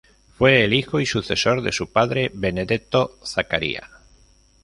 Fue 0.35 0.63
el 0.65 0.73
hijo 0.73 0.99
y 0.99 1.05
sucesor 1.05 1.61
de 1.61 1.71
su 1.71 1.91
padre 1.91 2.31
Benedetto 2.33 3.19
I 3.23 3.27
Zaccaria. 3.27 3.87